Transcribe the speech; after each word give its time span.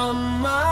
on 0.00 0.40
my 0.40 0.69